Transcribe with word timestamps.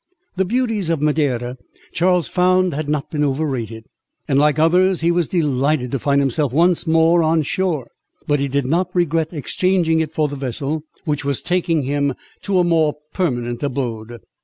The 0.35 0.45
beauties 0.45 0.89
of 0.89 0.99
Madeira 0.99 1.59
Charles 1.93 2.27
found 2.27 2.73
had 2.73 2.89
not 2.89 3.11
been 3.11 3.23
overrated, 3.23 3.83
and 4.27 4.39
like 4.39 4.57
others, 4.57 5.01
he 5.01 5.11
was 5.11 5.27
delighted 5.27 5.91
to 5.91 5.99
find 5.99 6.19
himself 6.19 6.51
once 6.51 6.87
more 6.87 7.21
on 7.21 7.43
shore; 7.43 7.87
but 8.25 8.39
he 8.39 8.47
did 8.47 8.65
not 8.65 8.89
regret 8.95 9.31
exchanging 9.31 9.99
it 9.99 10.11
for 10.11 10.27
the 10.27 10.35
vessel, 10.35 10.81
which 11.05 11.23
was 11.23 11.43
taking 11.43 11.83
him 11.83 12.15
to 12.41 12.57
a 12.57 12.63
more 12.63 12.95
permanent 13.13 13.61
abode. 13.61 14.21